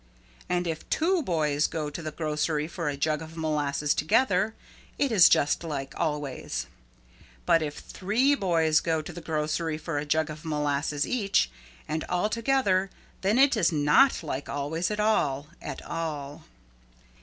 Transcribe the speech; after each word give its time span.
And 0.49 0.65
if 0.65 0.89
two 0.89 1.21
boys 1.21 1.67
go 1.67 1.91
to 1.91 2.01
the 2.01 2.09
grocery 2.09 2.67
for 2.67 2.89
a 2.89 2.97
jug 2.97 3.21
of 3.21 3.37
molasses 3.37 3.93
together 3.93 4.55
it 4.97 5.11
is 5.11 5.29
just 5.29 5.63
like 5.63 5.93
always. 5.95 6.65
But 7.45 7.61
if 7.61 7.77
three 7.77 8.33
boys 8.33 8.79
go 8.79 9.03
to 9.03 9.13
the 9.13 9.21
grocery 9.21 9.77
for 9.77 9.99
a 9.99 10.05
jug 10.05 10.31
of 10.31 10.43
molasses 10.43 11.05
each 11.05 11.51
and 11.87 12.03
all 12.05 12.29
together 12.31 12.89
then 13.21 13.37
it 13.37 13.55
is 13.55 13.71
not 13.71 14.23
like 14.23 14.49
always 14.49 14.89
at 14.89 14.99
all, 14.99 15.49
at 15.61 15.83
all. 15.85 16.45